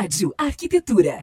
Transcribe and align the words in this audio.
Rádio 0.00 0.32
Arquitetura. 0.38 1.18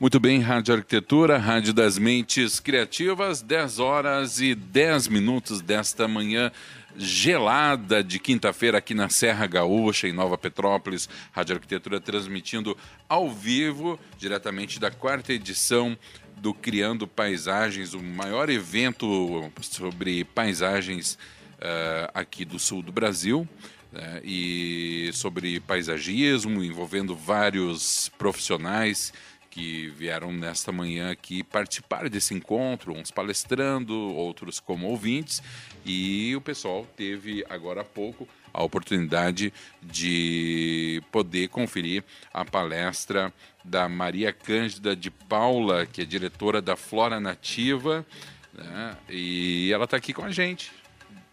Muito 0.00 0.20
bem, 0.20 0.38
Rádio 0.38 0.72
Arquitetura, 0.72 1.36
Rádio 1.36 1.74
das 1.74 1.98
Mentes 1.98 2.60
Criativas, 2.60 3.42
10 3.42 3.80
horas 3.80 4.40
e 4.40 4.54
10 4.54 5.08
minutos 5.08 5.60
desta 5.60 6.06
manhã 6.06 6.52
gelada 6.96 8.00
de 8.00 8.20
quinta-feira 8.20 8.78
aqui 8.78 8.94
na 8.94 9.08
Serra 9.08 9.48
Gaúcha, 9.48 10.06
em 10.06 10.12
Nova 10.12 10.38
Petrópolis. 10.38 11.08
Rádio 11.32 11.56
Arquitetura 11.56 12.00
transmitindo 12.00 12.78
ao 13.08 13.28
vivo, 13.28 13.98
diretamente 14.16 14.78
da 14.78 14.92
quarta 14.92 15.32
edição 15.32 15.98
do 16.36 16.54
Criando 16.54 17.08
Paisagens, 17.08 17.94
o 17.94 18.00
maior 18.00 18.48
evento 18.48 19.50
sobre 19.60 20.22
paisagens 20.22 21.18
uh, 21.54 22.12
aqui 22.14 22.44
do 22.44 22.60
sul 22.60 22.80
do 22.80 22.92
Brasil. 22.92 23.48
Uh, 23.92 24.24
e 24.24 25.10
sobre 25.12 25.60
paisagismo, 25.60 26.64
envolvendo 26.64 27.14
vários 27.14 28.08
profissionais 28.16 29.12
que 29.52 29.88
vieram 29.90 30.32
nesta 30.32 30.72
manhã 30.72 31.10
aqui 31.10 31.42
participar 31.42 32.08
desse 32.08 32.32
encontro, 32.32 32.94
uns 32.94 33.10
palestrando, 33.10 33.94
outros 33.94 34.58
como 34.58 34.86
ouvintes, 34.86 35.42
e 35.84 36.34
o 36.34 36.40
pessoal 36.40 36.86
teve 36.96 37.44
agora 37.50 37.82
há 37.82 37.84
pouco 37.84 38.26
a 38.50 38.62
oportunidade 38.62 39.52
de 39.82 41.02
poder 41.12 41.48
conferir 41.48 42.02
a 42.32 42.46
palestra 42.46 43.30
da 43.62 43.90
Maria 43.90 44.32
Cândida 44.32 44.96
de 44.96 45.10
Paula, 45.10 45.84
que 45.84 46.00
é 46.00 46.04
diretora 46.06 46.62
da 46.62 46.74
Flora 46.74 47.20
Nativa, 47.20 48.06
né? 48.54 48.96
e 49.10 49.70
ela 49.70 49.84
está 49.84 49.98
aqui 49.98 50.14
com 50.14 50.24
a 50.24 50.30
gente. 50.30 50.72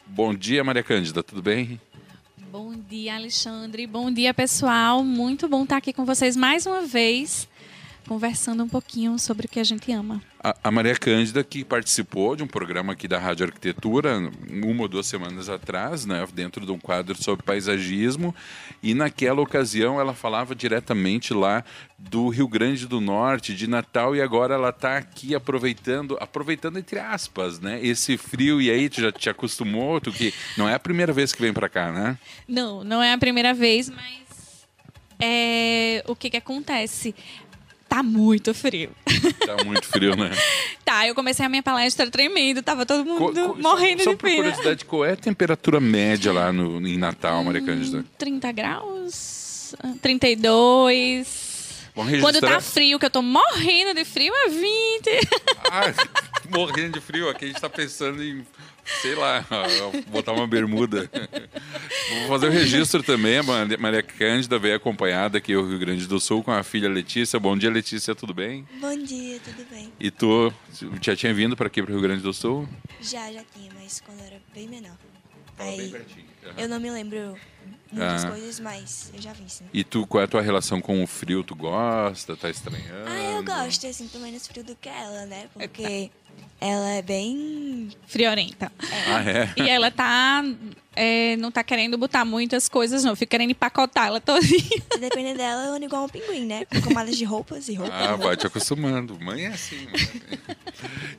Bom 0.06 0.34
dia, 0.34 0.62
Maria 0.62 0.84
Cândida, 0.84 1.24
tudo 1.24 1.42
bem? 1.42 1.80
Bom 2.52 2.74
dia, 2.90 3.14
Alexandre. 3.16 3.86
Bom 3.86 4.12
dia, 4.12 4.34
pessoal. 4.34 5.04
Muito 5.04 5.48
bom 5.48 5.62
estar 5.62 5.78
aqui 5.78 5.94
com 5.94 6.04
vocês 6.04 6.36
mais 6.36 6.66
uma 6.66 6.82
vez 6.82 7.48
conversando 8.08 8.64
um 8.64 8.68
pouquinho 8.68 9.18
sobre 9.20 9.46
o 9.46 9.50
que 9.50 9.60
a 9.60 9.64
gente 9.64 9.92
ama. 9.92 10.22
A, 10.42 10.56
a, 10.64 10.72
Maria 10.72 10.96
Cândida, 10.96 11.44
que 11.44 11.66
participou 11.66 12.36
de 12.36 12.42
um 12.42 12.48
programa 12.48 12.94
aqui 12.94 13.08
da 13.08 13.20
Rádio 13.20 13.46
Arquitetura, 13.46 14.32
uma 14.64 14.84
ou 14.84 14.88
duas 14.88 15.06
semanas 15.06 15.50
atrás, 15.50 16.06
né, 16.06 16.26
dentro 16.34 16.66
de 16.66 16.72
um 16.72 16.80
quadro 16.80 17.22
sobre 17.22 17.44
paisagismo, 17.44 18.34
e 18.82 18.94
naquela 18.94 19.42
ocasião 19.42 20.00
ela 20.00 20.14
falava 20.14 20.56
diretamente 20.56 21.34
lá 21.34 21.64
do 21.98 22.30
Rio 22.30 22.48
Grande 22.48 22.88
do 22.88 23.02
Norte, 23.02 23.54
de 23.54 23.68
Natal, 23.68 24.16
e 24.16 24.22
agora 24.22 24.56
ela 24.56 24.70
está 24.70 24.98
aqui 24.98 25.36
aproveitando, 25.36 26.18
aproveitando 26.22 26.80
entre 26.80 27.00
aspas, 27.00 27.60
né, 27.60 27.86
esse 27.86 28.18
frio, 28.18 28.62
e 28.62 28.72
aí 28.72 28.88
tu 28.90 29.02
já 29.02 29.12
te 29.12 29.30
acostumou, 29.30 30.00
tu 30.00 30.12
que 30.12 30.34
não 30.58 30.70
é 30.70 30.74
a 30.74 30.80
primeira 30.80 31.12
vez 31.12 31.34
que 31.34 31.42
vem 31.42 31.52
para 31.52 31.68
cá, 31.68 31.92
né? 31.92 32.18
Não, 32.48 32.84
não 32.84 33.04
é 33.04 33.12
a 33.12 33.18
primeira 33.18 33.54
vez, 33.54 33.90
mas 33.90 34.30
é, 35.22 36.02
o 36.08 36.16
que 36.16 36.30
que 36.30 36.38
acontece? 36.38 37.14
Tá 37.90 38.04
muito 38.04 38.54
frio. 38.54 38.92
Tá 39.46 39.64
muito 39.66 39.88
frio, 39.88 40.16
né? 40.16 40.30
tá, 40.86 41.08
eu 41.08 41.16
comecei 41.16 41.44
a 41.44 41.50
minha 41.50 41.64
palestra 41.64 42.10
tremendo, 42.10 42.62
tava 42.62 42.86
todo 42.86 43.04
mundo 43.04 43.34
co, 43.34 43.54
co, 43.54 43.62
morrendo 43.62 44.04
só, 44.04 44.12
de 44.12 44.18
frio. 44.18 44.36
Só 44.36 44.42
por 44.42 44.52
curiosidade, 44.52 44.86
qual 44.86 45.06
é 45.06 45.14
a 45.14 45.18
temperatura 45.18 45.80
média 45.80 46.32
lá 46.32 46.54
no, 46.54 46.88
em 46.88 46.98
Natal, 46.98 47.44
Maria 47.44 47.62
Cândida? 47.62 48.06
30 48.18 48.52
graus, 48.52 49.76
32... 50.02 51.50
Quando 52.22 52.40
tá 52.40 52.62
frio, 52.62 52.98
que 52.98 53.06
eu 53.06 53.10
tô 53.10 53.22
morrendo 53.22 53.94
de 53.94 54.06
frio, 54.06 54.34
é 54.34 54.50
20. 54.50 54.62
Ah, 55.70 55.94
morrendo 56.50 56.94
de 56.94 57.02
frio. 57.02 57.28
Aqui 57.28 57.46
a 57.46 57.48
gente 57.50 57.60
tá 57.60 57.70
pensando 57.70 58.24
em 58.24 58.46
sei 59.02 59.16
lá, 59.16 59.46
botar 60.08 60.34
uma 60.34 60.48
bermuda. 60.48 61.10
Vou 62.20 62.28
fazer 62.28 62.48
o 62.48 62.52
registro 62.52 63.04
também. 63.04 63.38
A 63.38 63.44
Maria 63.78 64.04
Cândida 64.04 64.60
veio 64.60 64.76
acompanhada 64.76 65.38
aqui 65.38 65.54
ao 65.54 65.66
Rio 65.66 65.80
Grande 65.80 66.08
do 66.08 66.20
Sul 66.20 66.44
com 66.44 66.52
a 66.52 66.64
filha 66.64 66.90
Letícia. 66.90 67.40
Bom 67.40 67.58
dia, 67.58 67.70
Letícia, 67.70 68.14
tudo 68.16 68.34
bem? 68.34 68.68
Bom 68.80 68.98
dia, 68.98 69.40
tudo 69.40 69.66
bem. 69.70 69.92
E 70.00 70.12
tu 70.12 70.54
já 71.02 71.16
tinha 71.16 71.34
vindo 71.34 71.56
para 71.56 71.68
aqui 71.68 71.82
para 71.82 71.92
o 71.92 71.94
Rio 71.94 72.02
Grande 72.02 72.22
do 72.22 72.34
Sul? 72.34 72.68
Já, 73.02 73.32
já 73.32 73.44
tinha, 73.56 73.72
mas 73.80 74.02
quando 74.02 74.22
era 74.22 74.42
bem 74.54 74.68
menor. 74.68 74.98
Aí, 75.58 75.78
bem 75.78 75.92
pertinho. 75.92 76.26
Uhum. 76.46 76.54
Eu 76.58 76.70
não 76.70 76.80
me 76.80 76.90
lembro 76.90 77.38
muitas 77.92 78.26
ah. 78.26 78.30
coisas, 78.30 78.60
mas 78.60 79.12
eu 79.14 79.22
já 79.22 79.34
vi 79.34 79.50
sim. 79.50 79.66
E 79.74 79.84
tu, 79.84 80.06
qual 80.06 80.22
é 80.22 80.26
a 80.26 80.28
tua 80.28 80.42
relação 80.42 80.80
com 80.80 81.04
o 81.04 81.08
frio? 81.08 81.44
Tu 81.44 81.56
gosta? 81.56 82.36
Tá 82.36 82.50
estranhando? 82.50 83.08
Ah, 83.08 83.36
eu 83.36 83.44
gosto, 83.44 83.88
assim, 83.88 84.08
tô 84.08 84.20
menos 84.20 84.48
frio 84.48 84.64
do 84.64 84.76
que 84.76 84.90
ela, 84.90 85.26
né? 85.26 85.48
Porque 85.54 86.12
ela 86.62 86.90
é 86.90 87.02
bem 87.02 87.90
friorenta. 88.08 88.72
É. 88.82 89.12
Ah, 89.12 89.30
é? 89.30 89.54
E 89.58 89.70
ela 89.70 89.90
tá. 89.90 90.44
É, 90.96 91.38
não 91.38 91.50
tá 91.50 91.64
querendo 91.64 91.98
botar 91.98 92.26
muitas 92.26 92.68
coisas, 92.68 93.06
não. 93.06 93.16
Fica 93.16 93.32
querendo 93.32 93.52
empacotar 93.52 94.08
ela 94.08 94.20
todinha. 94.20 94.84
Dependendo 95.00 95.38
dela, 95.38 95.66
eu 95.66 95.74
ando 95.74 95.86
igual 95.86 96.04
um 96.04 96.10
pinguim, 96.10 96.46
né? 96.46 96.66
Com 96.66 96.82
camadas 96.82 97.16
de 97.18 97.24
roupas 97.24 97.70
e 97.70 97.76
roupas. 97.76 97.96
Ah, 97.96 98.18
vai 98.18 98.36
te 98.36 98.46
acostumando. 98.46 99.18
Mãe 99.22 99.46
é 99.46 99.48
assim. 99.48 99.88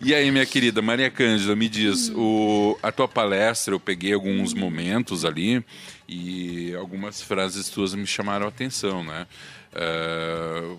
e 0.03 0.15
aí, 0.15 0.31
minha 0.31 0.45
querida 0.45 0.83
Maria 0.83 1.11
Cândida, 1.11 1.57
me 1.57 1.69
diz, 1.69 2.11
hum. 2.11 2.15
o, 2.19 2.79
a 2.83 2.93
tua 2.93 3.09
palestra, 3.09 3.73
eu 3.75 3.81
peguei 3.81 4.13
alguns 4.13 4.53
momentos 4.53 5.25
ali 5.25 5.65
e 6.11 6.75
algumas 6.75 7.23
frases 7.23 7.69
tuas 7.69 7.95
me 7.95 8.05
chamaram 8.05 8.47
a 8.47 8.49
atenção, 8.49 9.05
né? 9.05 9.29
Uh, 9.73 10.77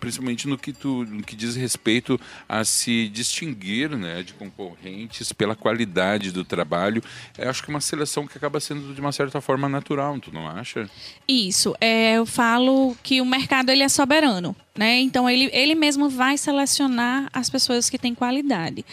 principalmente 0.00 0.48
no 0.48 0.58
que, 0.58 0.72
tu, 0.72 1.04
no 1.04 1.22
que 1.22 1.36
diz 1.36 1.54
respeito 1.54 2.18
a 2.48 2.64
se 2.64 3.08
distinguir 3.10 3.90
né, 3.90 4.22
de 4.22 4.32
concorrentes 4.32 5.32
pela 5.32 5.54
qualidade 5.54 6.32
do 6.32 6.44
trabalho. 6.44 7.02
Eu 7.38 7.50
acho 7.50 7.62
que 7.62 7.70
é 7.70 7.74
uma 7.74 7.80
seleção 7.80 8.26
que 8.26 8.36
acaba 8.36 8.58
sendo, 8.58 8.94
de 8.94 9.00
uma 9.00 9.12
certa 9.12 9.40
forma, 9.40 9.68
natural, 9.68 10.18
tu 10.18 10.32
não 10.32 10.48
acha? 10.48 10.88
Isso. 11.28 11.76
É, 11.80 12.14
eu 12.14 12.26
falo 12.26 12.96
que 13.02 13.20
o 13.20 13.26
mercado 13.26 13.70
ele 13.70 13.82
é 13.82 13.88
soberano. 13.88 14.56
Né? 14.76 15.00
Então 15.00 15.28
ele, 15.28 15.50
ele 15.52 15.74
mesmo 15.74 16.08
vai 16.08 16.38
selecionar 16.38 17.28
as 17.34 17.50
pessoas 17.50 17.90
que 17.90 17.98
têm 17.98 18.14
qualidade. 18.14 18.84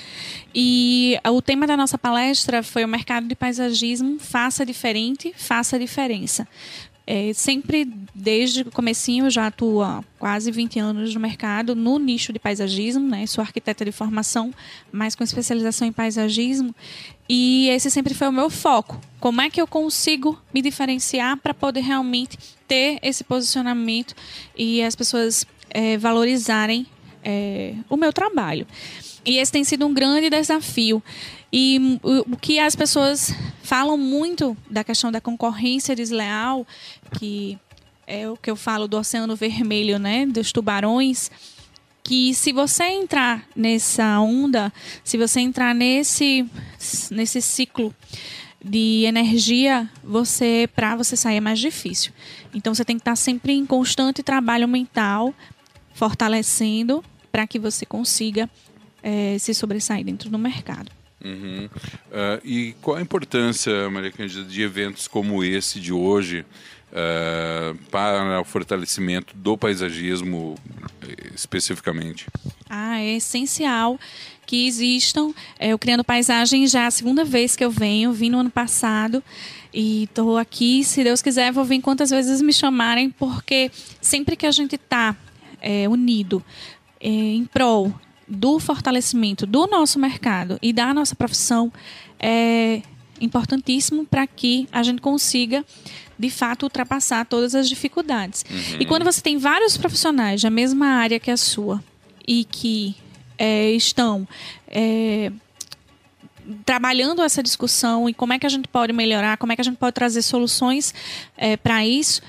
E 0.54 1.18
o 1.24 1.42
tema 1.42 1.68
da 1.68 1.78
nossa 1.78 1.98
palestra 1.98 2.64
foi 2.64 2.84
o 2.84 2.88
mercado 2.88 3.28
de 3.28 3.36
paisagismo, 3.36 4.20
faça 4.20 4.66
diferente, 4.66 5.34
faça 5.38 5.78
diferença. 5.78 6.48
É, 7.10 7.32
sempre, 7.34 7.90
desde 8.14 8.64
o 8.64 8.72
comecinho, 8.72 9.30
já 9.30 9.48
atuo 9.48 9.82
há 9.82 10.04
quase 10.20 10.52
20 10.52 10.78
anos 10.78 11.14
no 11.14 11.22
mercado, 11.22 11.74
no 11.74 11.98
nicho 11.98 12.34
de 12.34 12.40
paisagismo, 12.40 13.08
né? 13.08 13.26
Sou 13.26 13.42
arquiteta 13.42 13.86
de 13.86 13.94
formação, 13.94 14.54
mas 14.92 15.16
com 15.16 15.24
especialização 15.24 15.88
em 15.88 15.94
paisagismo. 15.94 16.76
E 17.30 17.70
esse 17.70 17.90
sempre 17.90 18.14
foi 18.14 18.28
o 18.28 18.32
meu 18.34 18.50
foco. 18.50 19.00
Como 19.22 19.40
é 19.40 19.50
que 19.50 19.62
eu 19.62 19.66
consigo 19.66 20.38
me 20.54 20.62
diferenciar 20.62 21.38
para 21.38 21.54
poder 21.54 21.80
realmente 21.80 22.38
ter 22.68 23.00
esse 23.02 23.24
posicionamento 23.24 24.14
e 24.54 24.84
as 24.84 24.94
pessoas 24.94 25.46
é, 25.70 25.98
valorizarem 25.98 26.86
é, 27.24 27.74
o 27.90 27.96
meu 27.96 28.12
trabalho. 28.12 28.68
E 29.26 29.38
esse 29.38 29.52
tem 29.52 29.64
sido 29.64 29.86
um 29.86 29.94
grande 29.94 30.30
desafio. 30.30 31.04
E 31.52 32.00
o 32.04 32.36
que 32.36 32.60
as 32.60 32.76
pessoas 32.76 33.34
falam 33.64 33.98
muito 33.98 34.56
da 34.70 34.84
questão 34.84 35.12
da 35.12 35.22
concorrência 35.22 35.96
desleal, 35.96 36.68
que 37.18 37.58
é 38.06 38.30
o 38.30 38.38
que 38.38 38.50
eu 38.50 38.56
falo 38.56 38.88
do 38.88 38.98
Oceano 38.98 39.36
Vermelho, 39.36 40.00
né, 40.00 40.26
dos 40.26 40.52
tubarões, 40.52 41.30
que 42.04 42.34
se 42.34 42.54
você 42.54 42.86
entrar 42.86 43.46
nessa 43.54 44.20
onda, 44.20 44.72
se 45.04 45.18
você 45.18 45.42
entrar 45.42 45.76
nesse 45.76 46.46
nesse 47.12 47.42
ciclo 47.42 47.94
de 48.64 49.04
energia, 49.06 49.90
você 50.04 50.70
para 50.74 50.96
você 50.96 51.18
sair 51.18 51.38
é 51.38 51.42
mais 51.42 51.60
difícil. 51.60 52.14
Então 52.54 52.74
você 52.74 52.86
tem 52.86 52.96
que 52.96 53.02
estar 53.02 53.16
sempre 53.16 53.54
em 53.54 53.66
constante 53.66 54.24
trabalho 54.24 54.68
mental, 54.68 55.34
fortalecendo 55.94 57.04
para 57.32 57.46
que 57.46 57.60
você 57.60 57.86
consiga 57.86 58.50
é, 59.04 59.38
se 59.38 59.54
sobressair 59.54 60.06
dentro 60.06 60.30
do 60.30 60.40
mercado. 60.40 60.90
Uhum. 61.24 61.66
Uh, 61.66 62.42
e 62.44 62.76
qual 62.82 62.98
a 62.98 63.02
importância, 63.02 63.90
Maria 63.90 64.12
Cândida, 64.12 64.44
de 64.44 64.62
eventos 64.62 65.08
como 65.08 65.44
esse 65.44 65.80
de 65.80 65.92
hoje 65.92 66.46
uh, 66.92 67.76
para 67.90 68.40
o 68.40 68.44
fortalecimento 68.44 69.36
do 69.36 69.58
paisagismo 69.58 70.56
eh, 71.02 71.32
especificamente? 71.34 72.28
Ah, 72.70 73.00
é 73.00 73.16
essencial 73.16 74.00
que 74.46 74.68
existam. 74.68 75.34
Eu 75.60 75.78
criando 75.78 76.04
paisagem 76.04 76.68
já 76.68 76.84
é 76.84 76.86
a 76.86 76.92
segunda 76.92 77.26
vez 77.26 77.56
que 77.56 77.66
eu 77.66 77.72
venho, 77.72 78.14
vim 78.14 78.30
no 78.30 78.40
ano 78.40 78.52
passado 78.52 79.24
e 79.74 80.04
estou 80.04 80.38
aqui. 80.38 80.84
Se 80.84 81.04
Deus 81.04 81.22
quiser, 81.22 81.52
vou 81.52 81.66
vir 81.66 81.82
quantas 81.82 82.12
vezes 82.12 82.42
me 82.42 82.54
chamarem, 82.54 83.10
porque 83.10 83.72
sempre 84.00 84.36
que 84.36 84.46
a 84.46 84.52
gente 84.52 84.76
está 84.76 85.16
é, 85.62 85.90
unido 85.90 86.44
é, 87.02 87.10
em 87.10 87.46
prol 87.46 87.94
do 88.28 88.60
fortalecimento 88.60 89.46
do 89.46 89.68
nosso 89.68 89.98
mercado 89.98 90.60
e 90.62 90.74
da 90.74 90.94
nossa 90.94 91.16
profissão 91.16 91.72
é 92.20 92.82
importantíssimo 93.22 94.06
para 94.06 94.28
que 94.28 94.68
a 94.72 94.84
gente 94.84 95.02
consiga 95.02 95.66
de 96.20 96.30
fato 96.30 96.64
ultrapassar 96.64 97.26
todas 97.26 97.56
as 97.56 97.70
dificuldades. 97.70 98.44
Uhum. 98.50 98.78
E 98.80 98.86
quando 98.86 99.04
você 99.04 99.22
tem 99.22 99.38
vários 99.38 99.78
profissionais 99.78 100.42
da 100.42 100.50
mesma 100.50 100.88
área 100.88 101.20
que 101.20 101.32
a 101.32 101.38
sua 101.38 101.84
e 102.28 102.44
que 102.44 102.96
é, 103.38 103.72
estão 103.72 104.28
é, 104.68 105.32
trabalhando 106.66 107.22
essa 107.22 107.42
discussão 107.42 108.10
e 108.10 108.14
como 108.14 108.34
é 108.34 108.40
que 108.40 108.46
a 108.46 108.50
gente 108.50 108.68
pode 108.68 108.92
melhorar, 108.94 109.38
como 109.38 109.52
é 109.52 109.56
que 109.56 109.62
a 109.62 109.66
gente 109.66 109.78
pode 109.78 109.94
trazer 109.94 110.22
soluções 110.22 110.94
é, 111.38 111.56
para 111.56 111.86
isso, 111.86 112.22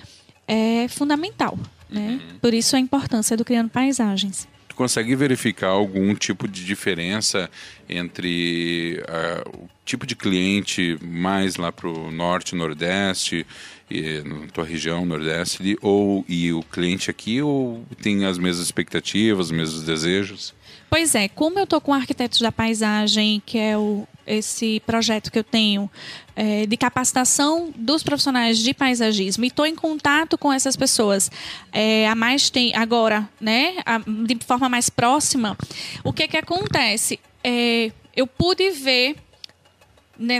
é 0.46 0.86
fundamental. 0.88 1.58
Né? 1.88 2.20
Uhum. 2.20 2.38
Por 2.40 2.52
isso 2.52 2.76
a 2.76 2.78
importância 2.78 3.36
do 3.36 3.44
Criando 3.44 3.70
Paisagens 3.70 4.46
consegue 4.78 5.16
verificar 5.16 5.70
algum 5.70 6.14
tipo 6.14 6.46
de 6.46 6.64
diferença 6.64 7.50
entre 7.88 9.02
uh, 9.02 9.64
o 9.64 9.68
tipo 9.84 10.06
de 10.06 10.14
cliente 10.14 10.96
mais 11.02 11.56
lá 11.56 11.72
para 11.72 11.88
o 11.88 12.12
norte, 12.12 12.54
nordeste, 12.54 13.44
e, 13.90 14.20
na 14.20 14.46
tua 14.46 14.64
região, 14.64 15.04
nordeste, 15.04 15.76
ou 15.82 16.24
e 16.28 16.52
o 16.52 16.62
cliente 16.62 17.10
aqui, 17.10 17.42
ou 17.42 17.84
tem 18.00 18.24
as 18.24 18.38
mesmas 18.38 18.64
expectativas, 18.64 19.46
os 19.46 19.52
mesmos 19.52 19.82
desejos? 19.82 20.54
Pois 20.88 21.16
é, 21.16 21.26
como 21.26 21.58
eu 21.58 21.64
estou 21.64 21.80
com 21.80 21.92
Arquitetos 21.92 22.40
da 22.40 22.52
Paisagem, 22.52 23.42
que 23.44 23.58
é 23.58 23.76
o, 23.76 24.06
esse 24.28 24.80
projeto 24.86 25.32
que 25.32 25.38
eu 25.38 25.44
tenho 25.44 25.90
é, 26.36 26.66
de 26.66 26.76
capacitação 26.76 27.72
dos 27.74 28.02
profissionais 28.02 28.58
de 28.58 28.74
paisagismo 28.74 29.44
e 29.44 29.48
estou 29.48 29.66
em 29.66 29.74
contato 29.74 30.36
com 30.36 30.52
essas 30.52 30.76
pessoas 30.76 31.30
é, 31.72 32.06
a 32.06 32.14
mais 32.14 32.50
tem 32.50 32.74
agora, 32.76 33.28
né, 33.40 33.76
a, 33.84 33.98
de 33.98 34.38
forma 34.46 34.68
mais 34.68 34.90
próxima, 34.90 35.56
o 36.04 36.12
que 36.12 36.28
que 36.28 36.36
acontece? 36.36 37.18
É, 37.42 37.90
eu 38.14 38.26
pude 38.26 38.70
ver 38.70 39.16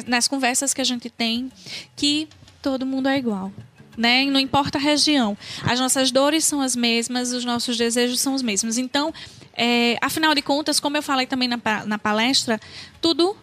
nas 0.06 0.26
conversas 0.26 0.75
que 0.75 0.81
a 0.81 0.85
gente 0.85 1.08
tem 1.08 1.50
que 1.94 2.29
todo 2.61 2.85
mundo 2.85 3.08
é 3.08 3.17
igual. 3.17 3.52
Né? 3.96 4.25
Não 4.26 4.38
importa 4.38 4.79
a 4.79 4.81
região. 4.81 5.37
As 5.64 5.81
nossas 5.81 6.12
dores 6.12 6.44
são 6.44 6.61
as 6.61 6.76
mesmas, 6.76 7.32
os 7.32 7.44
nossos 7.44 7.76
desejos 7.76 8.20
são 8.20 8.35
os 8.35 8.43
mesmos. 8.43 8.79
Então, 8.79 9.12
é, 9.56 9.96
afinal 10.00 10.35
de 10.35 10.43
contas, 10.43 10.79
como 10.79 10.96
eu 10.96 11.02
falei 11.02 11.26
também 11.26 11.49
na, 11.49 11.58
na 11.85 11.99
palestra, 11.99 12.61
tudo 13.00 13.37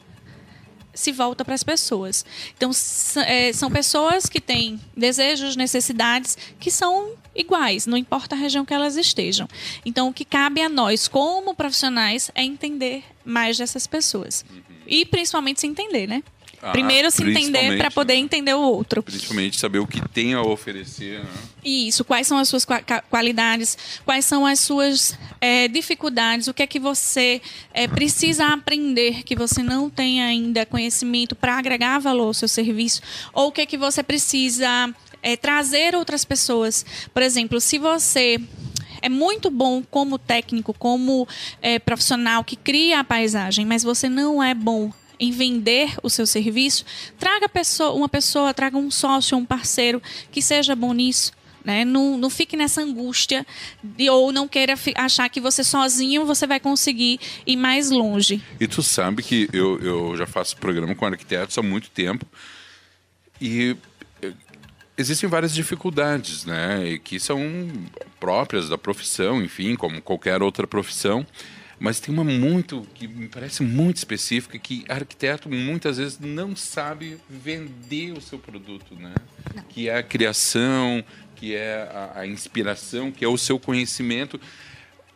se 0.96 1.12
volta 1.12 1.46
para 1.46 1.54
as 1.54 1.64
pessoas. 1.64 2.26
Então, 2.58 2.72
é, 3.28 3.54
são 3.54 3.70
pessoas 3.70 4.28
que 4.28 4.42
têm 4.42 4.80
desejos, 4.96 5.56
necessidades 5.56 6.38
que 6.60 6.72
são 6.72 7.12
iguais, 7.36 7.86
não 7.86 7.98
importa 7.98 8.34
a 8.34 8.38
região 8.38 8.66
que 8.66 8.74
elas 8.74 8.96
estejam. 8.96 9.48
Então, 9.86 10.08
o 10.08 10.14
que 10.14 10.26
cabe 10.26 10.62
a 10.62 10.70
nós, 10.70 11.08
como 11.08 11.54
profissionais, 11.54 12.32
é 12.34 12.44
entender 12.44 13.04
mais 13.24 13.58
dessas 13.58 13.86
pessoas. 13.86 14.46
E 14.88 15.06
principalmente 15.06 15.60
se 15.60 15.68
entender, 15.68 16.08
né? 16.08 16.24
Ah, 16.62 16.72
Primeiro 16.72 17.12
se 17.12 17.24
entender 17.24 17.78
para 17.78 17.92
poder 17.92 18.16
entender 18.16 18.54
o 18.54 18.60
outro. 18.60 19.04
Principalmente 19.04 19.60
saber 19.60 19.80
o 19.80 19.88
que 19.88 20.02
tem 20.10 20.34
a 20.34 20.42
oferecer. 20.42 21.20
Né? 21.20 21.30
Isso, 21.64 22.04
quais 22.04 22.28
são 22.28 22.38
as 22.38 22.48
suas 22.48 22.66
qualidades, 23.10 23.78
quais 24.04 24.26
são 24.26 24.46
as 24.46 24.60
suas 24.60 25.18
é, 25.40 25.68
dificuldades, 25.68 26.48
o 26.48 26.54
que 26.54 26.64
é 26.64 26.68
que 26.68 26.80
você 26.80 27.42
é, 27.74 27.88
precisa 27.88 28.48
aprender 28.48 29.24
que 29.24 29.36
você 29.36 29.62
não 29.62 29.90
tem 29.90 30.22
ainda 30.22 30.66
conhecimento 30.66 31.36
para 31.36 31.58
agregar 31.58 32.00
valor 32.00 32.28
ao 32.28 32.34
seu 32.34 32.48
serviço, 32.48 33.02
ou 33.34 33.48
o 33.48 33.52
que 33.52 33.62
é 33.62 33.66
que 33.66 33.78
você 33.78 34.02
precisa 34.02 34.94
é, 35.22 35.36
trazer 35.36 35.96
outras 35.96 36.24
pessoas. 36.24 36.86
Por 37.14 37.24
exemplo, 37.24 37.60
se 37.60 37.78
você 37.78 38.40
é 39.02 39.10
muito 39.10 39.50
bom 39.50 39.84
como 39.84 40.18
técnico, 40.18 40.74
como 40.74 41.28
é, 41.62 41.80
profissional 41.80 42.44
que 42.44 42.56
cria 42.56 43.00
a 43.00 43.04
paisagem, 43.04 43.66
mas 43.66 43.84
você 43.84 44.10
não 44.10 44.42
é 44.42 44.54
bom 44.54 44.92
em 45.20 45.32
vender 45.32 45.96
o 46.02 46.10
seu 46.10 46.26
serviço, 46.26 46.86
traga 47.18 47.48
pessoa, 47.48 47.94
uma 47.94 48.10
pessoa, 48.10 48.54
traga 48.54 48.78
um 48.78 48.92
sócio, 48.92 49.38
um 49.38 49.46
parceiro 49.46 50.02
que 50.32 50.42
seja 50.42 50.76
bom 50.76 50.94
nisso. 50.94 51.32
Né? 51.66 51.84
Não, 51.84 52.16
não 52.16 52.30
fique 52.30 52.56
nessa 52.56 52.82
angústia 52.82 53.46
de, 53.84 54.08
ou 54.08 54.32
não 54.32 54.48
queira 54.48 54.76
achar 54.96 55.28
que 55.30 55.42
você 55.42 55.64
sozinho 55.64 56.24
você 56.24 56.46
vai 56.46 56.60
conseguir 56.60 57.20
ir 57.46 57.58
mais 57.58 57.90
longe. 57.90 58.42
E 58.60 58.68
tu 58.68 58.84
sabe 58.84 59.24
que 59.24 59.50
eu, 59.52 59.80
eu 59.80 60.16
já 60.16 60.28
faço 60.28 60.56
programa 60.58 60.94
com 60.94 61.08
arquitetos 61.08 61.58
há 61.58 61.64
muito 61.64 61.90
tempo 61.90 62.24
e 63.42 63.76
eh, 64.22 64.32
existem 64.96 65.28
várias 65.28 65.56
dificuldades, 65.56 66.46
né? 66.46 67.00
que 67.04 67.20
são 67.20 67.42
próprias 68.20 68.70
da 68.70 68.78
profissão, 68.78 69.42
enfim, 69.42 69.76
como 69.76 70.00
qualquer 70.04 70.44
outra 70.44 70.68
profissão. 70.68 71.26
Mas 71.80 72.00
tem 72.00 72.14
uma 72.14 72.24
muito 72.24 72.88
que 72.94 73.08
me 73.08 73.28
parece 73.28 73.62
muito 73.62 73.98
específica 73.98 74.58
que 74.58 74.86
arquiteto 74.88 75.50
muitas 75.50 75.98
vezes 75.98 76.20
não 76.20 76.56
sabe 76.56 77.18
vender 77.30 78.14
o 78.14 78.22
seu 78.22 78.40
produto, 78.40 78.96
né? 78.96 79.14
Não. 79.54 79.64
Que 79.64 79.90
é 79.90 79.98
a 79.98 80.04
criação, 80.04 81.04
que 81.36 81.54
é 81.54 81.90
a, 81.92 82.20
a 82.22 82.28
inspiração, 82.28 83.12
que 83.12 83.26
é 83.26 83.28
o 83.28 83.38
seu 83.38 83.60
conhecimento. 83.60 84.40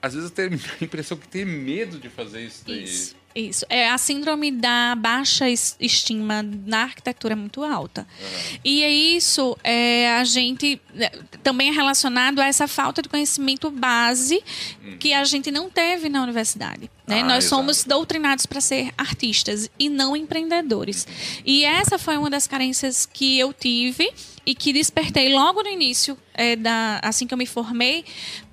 Às 0.02 0.14
vezes 0.14 0.30
até 0.30 0.46
a 0.48 0.84
impressão 0.84 1.18
que 1.18 1.28
tem 1.28 1.46
medo 1.46 1.98
de 1.98 2.10
fazer 2.10 2.42
isso 2.42 2.64
daí. 2.66 2.84
Isso. 2.84 3.19
Isso. 3.40 3.66
É, 3.70 3.90
a 3.90 3.98
síndrome 3.98 4.52
da 4.52 4.96
baixa 4.96 5.46
estima 5.50 6.44
na 6.44 6.84
arquitetura 6.84 7.34
é 7.34 7.36
muito 7.36 7.64
alta. 7.64 8.02
Uhum. 8.02 8.60
E 8.64 8.84
é 8.84 8.92
isso, 8.92 9.58
é, 9.64 10.12
a 10.16 10.24
gente 10.24 10.82
é, 10.98 11.10
também 11.42 11.70
é 11.70 11.72
relacionado 11.72 12.40
a 12.40 12.48
essa 12.48 12.68
falta 12.68 13.02
de 13.02 13.10
conhecimento 13.10 13.72
base 13.72 14.44
uhum. 14.84 14.98
que 14.98 15.14
a 15.14 15.24
gente 15.24 15.50
não 15.52 15.70
teve 15.70 16.10
na 16.10 16.22
universidade. 16.22 16.90
Né? 17.08 17.22
Ah, 17.22 17.24
Nós 17.24 17.46
exato. 17.46 17.62
somos 17.62 17.84
doutrinados 17.84 18.46
para 18.46 18.62
ser 18.62 18.94
artistas 18.98 19.70
e 19.80 19.90
não 19.90 20.16
empreendedores. 20.16 21.06
Uhum. 21.06 21.44
E 21.46 21.64
essa 21.64 21.98
foi 21.98 22.18
uma 22.18 22.30
das 22.30 22.46
carências 22.46 23.06
que 23.06 23.40
eu 23.40 23.54
tive 23.54 24.12
e 24.46 24.54
que 24.54 24.74
despertei 24.74 25.34
logo 25.34 25.64
no 25.64 25.70
início, 25.70 26.18
é, 26.34 26.56
da, 26.56 27.00
assim 27.04 27.26
que 27.26 27.34
eu 27.34 27.38
me 27.38 27.46
formei, 27.46 28.04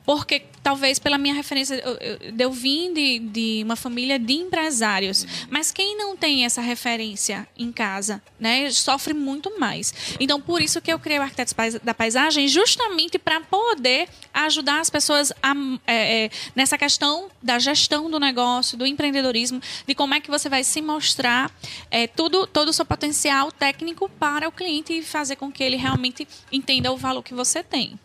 porque 0.07 0.45
talvez 0.63 1.01
pela 1.01 1.19
minha 1.19 1.35
referência, 1.35 1.75
eu, 1.75 1.95
eu, 1.95 2.19
eu 2.39 2.53
vim 2.53 2.95
de, 2.95 3.19
de 3.19 3.63
uma 3.65 3.75
família 3.75 4.19
de 4.19 4.35
empresários, 4.35 5.27
mas 5.51 5.73
quem 5.73 5.99
não 5.99 6.17
tem 6.17 6.45
essa 6.45 6.61
referência 6.61 7.47
em 7.59 7.73
casa, 7.73 8.23
né, 8.39 8.71
sofre 8.71 9.13
muito 9.13 9.59
mais. 9.59 9.93
Então, 10.21 10.41
por 10.41 10.63
isso 10.63 10.81
que 10.81 10.93
eu 10.93 10.99
criei 10.99 11.19
o 11.19 11.23
Arquitetos 11.23 11.55
da 11.83 11.93
Paisagem, 11.93 12.47
justamente 12.47 13.19
para 13.19 13.41
poder 13.41 14.09
ajudar 14.33 14.81
as 14.81 14.89
pessoas 14.89 15.33
a, 15.43 15.53
é, 15.87 16.25
é, 16.25 16.31
nessa 16.55 16.79
questão 16.79 17.29
da 17.43 17.59
gestão 17.59 18.09
do 18.09 18.21
negócio, 18.21 18.79
do 18.79 18.87
empreendedorismo, 18.87 19.61
de 19.87 19.95
como 19.95 20.15
é 20.15 20.21
que 20.21 20.31
você 20.31 20.49
vai 20.49 20.63
se 20.63 20.81
mostrar 20.81 21.51
é, 21.91 22.07
tudo, 22.07 22.47
todo 22.47 22.69
o 22.69 22.73
seu 22.73 22.85
potencial 22.85 23.51
técnico 23.51 24.09
para 24.09 24.49
o 24.49 24.53
cliente 24.53 24.93
e 24.93 25.03
fazer 25.03 25.35
com 25.35 25.51
que 25.51 25.65
ele 25.65 25.77
realmente 25.77 26.29
entenda 26.53 26.93
o 26.93 26.97
valor 26.97 27.25
que 27.25 27.35
você 27.35 27.63
tem. 27.65 27.99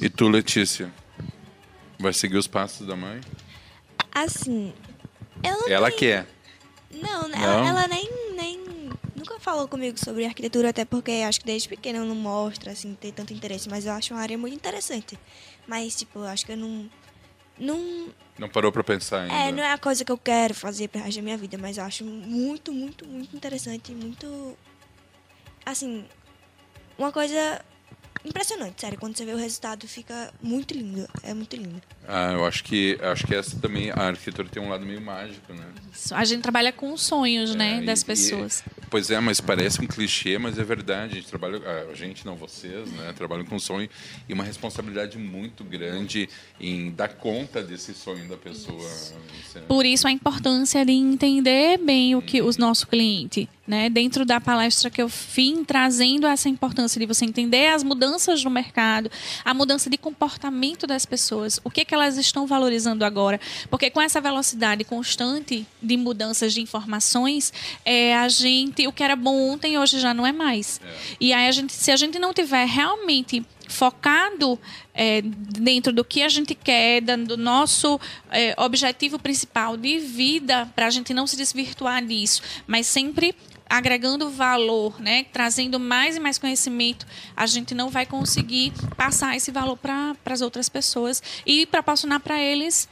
E 0.00 0.08
tu, 0.08 0.28
Letícia? 0.28 0.92
Vai 2.00 2.14
seguir 2.14 2.38
os 2.38 2.46
passos 2.46 2.86
da 2.86 2.96
mãe? 2.96 3.20
Assim, 4.10 4.72
não 5.44 5.68
Ela 5.68 5.88
tenho... 5.88 5.98
quer. 5.98 6.26
Não, 6.90 7.28
não, 7.28 7.38
Ela, 7.38 7.68
ela 7.68 7.88
nem, 7.88 8.08
nem 8.34 8.58
nunca 9.14 9.38
falou 9.38 9.68
comigo 9.68 9.98
sobre 10.02 10.24
arquitetura, 10.24 10.70
até 10.70 10.84
porque 10.84 11.10
acho 11.26 11.40
que 11.40 11.46
desde 11.46 11.68
pequena 11.68 11.98
eu 11.98 12.06
não 12.06 12.14
mostra, 12.14 12.72
assim, 12.72 12.94
ter 12.94 13.12
tanto 13.12 13.34
interesse, 13.34 13.68
mas 13.68 13.84
eu 13.84 13.92
acho 13.92 14.14
uma 14.14 14.22
área 14.22 14.36
muito 14.38 14.56
interessante. 14.56 15.18
Mas, 15.66 15.94
tipo, 15.94 16.20
acho 16.22 16.46
que 16.46 16.52
eu 16.52 16.56
não. 16.56 16.90
Não, 17.58 18.08
não 18.38 18.48
parou 18.48 18.72
para 18.72 18.82
pensar 18.82 19.20
ainda. 19.20 19.34
É, 19.34 19.52
não 19.52 19.62
é 19.62 19.70
a 19.70 19.78
coisa 19.78 20.02
que 20.02 20.10
eu 20.10 20.16
quero 20.16 20.54
fazer 20.54 20.88
para 20.88 21.02
resto 21.02 21.18
da 21.18 21.22
minha 21.22 21.36
vida, 21.36 21.58
mas 21.58 21.76
eu 21.76 21.84
acho 21.84 22.02
muito, 22.02 22.72
muito, 22.72 23.06
muito 23.06 23.36
interessante, 23.36 23.92
muito. 23.92 24.56
Assim, 25.66 26.06
uma 26.96 27.12
coisa 27.12 27.62
impressionante, 28.24 28.80
sério. 28.80 28.98
Quando 28.98 29.16
você 29.16 29.24
vê 29.24 29.32
o 29.32 29.36
resultado, 29.36 29.86
fica 29.86 30.32
muito 30.42 30.74
lindo. 30.74 31.08
É 31.22 31.34
muito 31.34 31.56
lindo. 31.56 31.80
Ah, 32.06 32.32
eu 32.32 32.44
acho 32.44 32.64
que 32.64 32.98
acho 33.02 33.26
que 33.26 33.34
essa 33.34 33.58
também 33.58 33.90
a 33.90 34.08
arquitetura 34.08 34.48
tem 34.48 34.62
um 34.62 34.68
lado 34.68 34.84
meio 34.84 35.00
mágico, 35.00 35.52
né? 35.52 35.64
Isso. 35.92 36.14
A 36.14 36.24
gente 36.24 36.42
trabalha 36.42 36.72
com 36.72 36.92
os 36.92 37.02
sonhos, 37.02 37.54
né, 37.54 37.76
é, 37.76 37.80
né, 37.80 37.86
das 37.86 38.02
e, 38.02 38.04
pessoas. 38.04 38.60
E, 38.60 38.86
pois 38.90 39.10
é, 39.10 39.20
mas 39.20 39.40
parece 39.40 39.80
um 39.80 39.86
clichê, 39.86 40.38
mas 40.38 40.58
é 40.58 40.64
verdade. 40.64 41.12
A 41.12 41.16
gente 41.16 41.28
trabalha, 41.28 41.60
a 41.90 41.94
gente 41.94 42.26
não 42.26 42.36
vocês, 42.36 42.90
né, 42.92 43.12
trabalham 43.16 43.44
com 43.44 43.58
sonho 43.58 43.88
e 44.28 44.32
uma 44.32 44.44
responsabilidade 44.44 45.18
muito 45.18 45.62
grande 45.62 46.28
em 46.60 46.90
dar 46.90 47.08
conta 47.08 47.62
desse 47.62 47.94
sonho 47.94 48.28
da 48.28 48.36
pessoa. 48.36 48.78
Isso. 48.78 49.58
É 49.58 49.60
Por 49.62 49.86
isso 49.86 50.06
a 50.06 50.10
importância 50.10 50.84
de 50.84 50.92
entender 50.92 51.78
bem 51.78 52.14
o 52.14 52.22
que 52.22 52.42
o 52.42 52.50
nosso 52.58 52.86
cliente, 52.86 53.48
né, 53.70 53.88
dentro 53.88 54.24
da 54.24 54.40
palestra 54.40 54.90
que 54.90 55.00
eu 55.00 55.06
vim 55.06 55.64
trazendo 55.64 56.26
essa 56.26 56.48
importância 56.48 56.98
de 56.98 57.06
você 57.06 57.24
entender 57.24 57.68
as 57.68 57.84
mudanças 57.84 58.42
no 58.42 58.50
mercado, 58.50 59.08
a 59.44 59.54
mudança 59.54 59.88
de 59.88 59.96
comportamento 59.96 60.88
das 60.88 61.06
pessoas, 61.06 61.60
o 61.62 61.70
que 61.70 61.84
que 61.84 61.94
elas 61.94 62.16
estão 62.16 62.48
valorizando 62.48 63.04
agora, 63.04 63.40
porque 63.70 63.88
com 63.88 64.02
essa 64.02 64.20
velocidade 64.20 64.82
constante 64.82 65.64
de 65.80 65.96
mudanças 65.96 66.52
de 66.52 66.60
informações, 66.60 67.52
é, 67.84 68.16
a 68.16 68.28
gente, 68.28 68.88
o 68.88 68.92
que 68.92 69.04
era 69.04 69.14
bom 69.14 69.52
ontem 69.52 69.78
hoje 69.78 70.00
já 70.00 70.12
não 70.12 70.26
é 70.26 70.32
mais. 70.32 70.80
É. 70.84 71.16
E 71.20 71.32
aí 71.32 71.46
a 71.46 71.52
gente, 71.52 71.72
se 71.72 71.92
a 71.92 71.96
gente 71.96 72.18
não 72.18 72.34
tiver 72.34 72.66
realmente 72.66 73.46
focado 73.68 74.58
é, 74.92 75.22
dentro 75.22 75.92
do 75.92 76.04
que 76.04 76.22
a 76.22 76.28
gente 76.28 76.56
quer, 76.56 77.00
do 77.00 77.36
nosso 77.36 78.00
é, 78.32 78.52
objetivo 78.58 79.16
principal 79.16 79.76
de 79.76 79.98
vida, 80.00 80.68
para 80.74 80.86
a 80.86 80.90
gente 80.90 81.14
não 81.14 81.24
se 81.24 81.36
desvirtuar 81.36 82.04
disso, 82.04 82.42
mas 82.66 82.88
sempre 82.88 83.34
agregando 83.70 84.28
valor, 84.28 85.00
né, 85.00 85.24
trazendo 85.32 85.78
mais 85.78 86.16
e 86.16 86.20
mais 86.20 86.36
conhecimento, 86.36 87.06
a 87.36 87.46
gente 87.46 87.72
não 87.72 87.88
vai 87.88 88.04
conseguir 88.04 88.72
passar 88.96 89.36
esse 89.36 89.52
valor 89.52 89.76
para 89.76 90.16
as 90.26 90.40
outras 90.40 90.68
pessoas 90.68 91.22
e 91.46 91.64
proporcionar 91.66 92.18
para 92.18 92.42
eles 92.42 92.88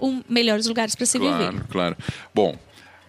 um, 0.00 0.22
melhores 0.28 0.66
lugares 0.66 0.94
para 0.94 1.04
se 1.04 1.18
claro, 1.18 1.36
viver. 1.36 1.50
Claro, 1.50 1.68
claro. 1.68 1.96
Bom, 2.32 2.56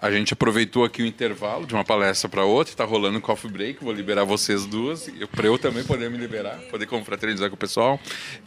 A 0.01 0.09
gente 0.09 0.33
aproveitou 0.33 0.83
aqui 0.83 1.03
o 1.03 1.05
intervalo 1.05 1.67
de 1.67 1.75
uma 1.75 1.85
palestra 1.85 2.27
para 2.27 2.43
outra, 2.43 2.73
está 2.73 2.83
rolando 2.83 3.19
um 3.19 3.21
coffee 3.21 3.51
break, 3.51 3.83
vou 3.83 3.93
liberar 3.93 4.23
vocês 4.23 4.65
duas, 4.65 5.07
para 5.31 5.45
eu 5.45 5.59
também 5.59 5.83
poder 5.83 6.09
me 6.09 6.17
liberar, 6.17 6.57
poder 6.71 6.87
confraternizar 6.87 7.49
com 7.49 7.55
o 7.55 7.57
pessoal. 7.57 7.99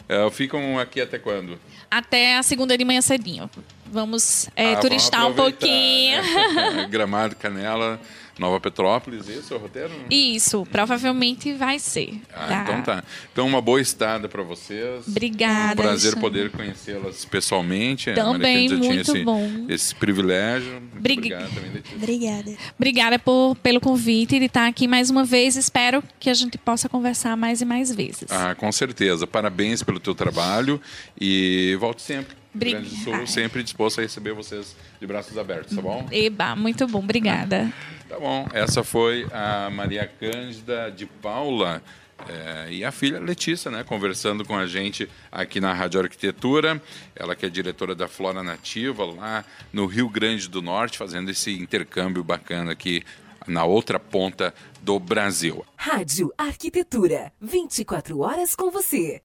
Uh, 0.08 0.28
ficam 0.32 0.80
aqui 0.80 1.00
até 1.00 1.16
quando? 1.16 1.56
Até 1.88 2.36
a 2.36 2.42
segunda 2.42 2.76
de 2.76 2.84
manhã 2.84 3.00
cedinho. 3.00 3.48
Vamos 3.86 4.48
é, 4.56 4.72
ah, 4.72 4.76
turistar 4.78 5.20
vamos 5.20 5.38
um 5.38 5.42
pouquinho. 5.42 6.16
É, 6.16 6.88
Gramado, 6.90 7.36
Canela, 7.36 8.00
Nova 8.38 8.58
Petrópolis, 8.58 9.28
esse 9.28 9.52
é 9.52 9.56
o 9.56 9.58
roteiro? 9.58 9.92
Isso, 10.10 10.66
provavelmente 10.70 11.52
vai 11.52 11.78
ser. 11.78 12.20
Ah, 12.32 12.46
tá. 12.46 12.62
Então 12.62 12.82
tá. 12.82 13.04
Então 13.32 13.46
uma 13.46 13.60
boa 13.60 13.80
estada 13.80 14.28
para 14.28 14.42
vocês. 14.42 15.06
Obrigada. 15.06 15.80
Um 15.80 15.84
prazer 15.84 16.16
poder 16.16 16.50
conhecê-las 16.50 17.24
pessoalmente. 17.24 18.12
Também, 18.12 18.68
muito 18.70 19.00
esse, 19.00 19.24
bom. 19.24 19.66
Esse 19.68 19.94
privilégio. 19.94 20.82
Brig... 20.94 21.18
Obrigada 21.18 21.48
também, 21.54 21.70
Letícia. 21.70 21.96
Obrigada. 21.96 22.56
Obrigada 22.76 23.18
por, 23.18 23.56
pelo 23.56 23.80
convite 23.80 24.38
de 24.38 24.46
estar 24.46 24.66
aqui 24.66 24.88
mais 24.88 25.10
uma 25.10 25.24
vez. 25.24 25.56
Espero 25.56 26.02
que 26.18 26.28
a 26.28 26.34
gente 26.34 26.58
possa 26.58 26.88
conversar 26.88 27.36
mais 27.36 27.60
e 27.60 27.64
mais 27.64 27.94
vezes. 27.94 28.26
Ah, 28.30 28.54
com 28.54 28.70
certeza. 28.72 29.26
Parabéns 29.26 29.82
pelo 29.82 30.00
teu 30.00 30.14
trabalho 30.14 30.80
e 31.20 31.76
volte 31.78 32.02
sempre. 32.02 32.43
Grande 32.54 32.90
Sul, 32.90 33.26
sempre 33.26 33.62
disposto 33.62 33.98
a 33.98 34.02
receber 34.02 34.32
vocês 34.32 34.76
de 35.00 35.06
braços 35.06 35.36
abertos, 35.36 35.74
tá 35.74 35.82
bom? 35.82 36.06
Eba, 36.10 36.54
muito 36.54 36.86
bom, 36.86 37.00
obrigada. 37.00 37.72
Tá 38.08 38.18
bom, 38.18 38.46
essa 38.52 38.84
foi 38.84 39.26
a 39.32 39.70
Maria 39.70 40.06
Cândida 40.06 40.90
de 40.90 41.06
Paula. 41.06 41.82
É, 42.28 42.68
e 42.70 42.84
a 42.84 42.92
filha 42.92 43.18
Letícia, 43.18 43.70
né, 43.70 43.82
conversando 43.82 44.44
com 44.44 44.56
a 44.56 44.66
gente 44.66 45.08
aqui 45.32 45.60
na 45.60 45.72
Rádio 45.72 46.00
Arquitetura. 46.00 46.80
Ela 47.14 47.34
que 47.34 47.44
é 47.44 47.48
diretora 47.48 47.94
da 47.94 48.06
Flora 48.06 48.42
Nativa 48.42 49.04
lá 49.04 49.44
no 49.72 49.86
Rio 49.86 50.08
Grande 50.08 50.48
do 50.48 50.62
Norte, 50.62 50.96
fazendo 50.96 51.30
esse 51.30 51.52
intercâmbio 51.52 52.22
bacana 52.22 52.72
aqui 52.72 53.02
na 53.46 53.64
outra 53.64 53.98
ponta 53.98 54.54
do 54.80 54.98
Brasil. 54.98 55.64
Rádio 55.76 56.32
Arquitetura, 56.38 57.32
24 57.40 58.20
horas 58.20 58.54
com 58.54 58.70
você. 58.70 59.20